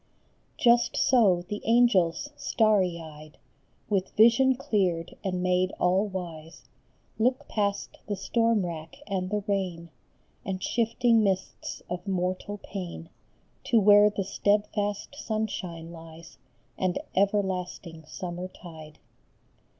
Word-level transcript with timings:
Just 0.57 0.97
so 0.97 1.43
the 1.47 1.61
angels, 1.63 2.31
starry 2.35 2.99
eyed, 2.99 3.37
With 3.87 4.17
vision 4.17 4.55
cleared 4.55 5.15
and 5.23 5.43
made 5.43 5.71
all 5.73 6.07
wise, 6.07 6.65
Look 7.19 7.47
past 7.47 7.99
the 8.07 8.15
storm 8.15 8.65
rack 8.65 8.95
and 9.05 9.29
the 9.29 9.43
rain 9.45 9.91
And 10.43 10.63
shifting 10.63 11.21
mists 11.23 11.83
of 11.87 12.07
mortal 12.07 12.57
pain 12.63 13.09
To 13.65 13.79
where 13.79 14.09
the 14.09 14.23
steadfast 14.23 15.13
sunshine 15.13 15.91
lies, 15.91 16.39
And 16.79 16.97
everlasting 17.15 18.03
summer 18.07 18.47
tide. 18.47 18.97